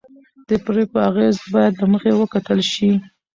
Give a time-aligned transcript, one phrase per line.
[0.47, 2.91] د پرېکړو اغېز باید له مخکې وکتل شي